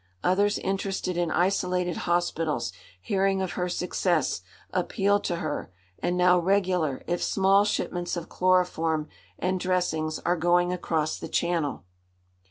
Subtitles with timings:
[0.23, 4.41] Others interested in isolated hospitals, hearing of her success,
[4.73, 10.73] appealed to her; and now regular, if small, shipments of chloroform and dressings are going
[10.73, 11.83] across the Channel.